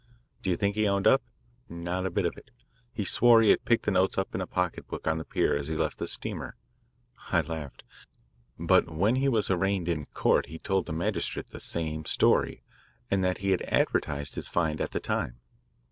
Do 0.41 0.49
you 0.49 0.57
think 0.57 0.75
he 0.75 0.87
owned 0.87 1.05
up? 1.05 1.21
Not 1.69 2.07
a 2.07 2.09
bit 2.09 2.25
of 2.25 2.35
it. 2.35 2.49
He 2.91 3.05
swore 3.05 3.43
he 3.43 3.51
had 3.51 3.65
picked 3.65 3.85
the 3.85 3.91
notes 3.91 4.17
up 4.17 4.33
in 4.33 4.41
a 4.41 4.47
pocketbook 4.47 5.05
on 5.05 5.19
the 5.19 5.23
pier 5.23 5.55
as 5.55 5.67
he 5.67 5.75
left 5.75 5.99
the 5.99 6.07
steamer. 6.07 6.55
I 7.31 7.41
laughed. 7.41 7.83
But 8.57 8.89
when 8.89 9.17
he 9.17 9.29
was 9.29 9.51
arraigned 9.51 9.87
in 9.87 10.07
court 10.07 10.47
he 10.47 10.57
told 10.57 10.87
the 10.87 10.91
magistrate 10.91 11.51
the 11.51 11.59
same 11.59 12.05
story 12.05 12.63
and 13.11 13.23
that 13.23 13.39
he 13.45 13.51
had 13.51 13.61
advertised 13.61 14.33
his 14.33 14.47
find 14.47 14.81
at 14.81 14.89
the 14.89 14.99
time. 14.99 15.39